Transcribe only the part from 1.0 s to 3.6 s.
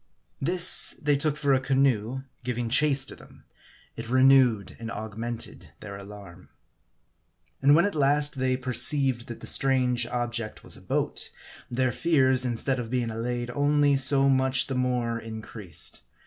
took for a canoe giving chase to them.